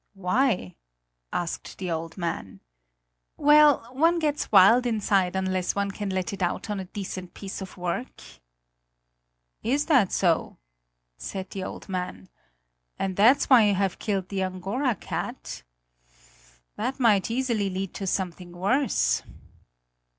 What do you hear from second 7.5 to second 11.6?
of work!" "Is that so?" said